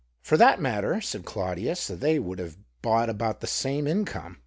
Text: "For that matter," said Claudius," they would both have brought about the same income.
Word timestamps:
"For 0.23 0.35
that 0.35 0.59
matter," 0.59 0.99
said 0.99 1.25
Claudius," 1.25 1.85
they 1.87 2.17
would 2.17 2.39
both 2.39 2.43
have 2.47 2.57
brought 2.81 3.07
about 3.11 3.39
the 3.41 3.45
same 3.45 3.85
income. 3.85 4.39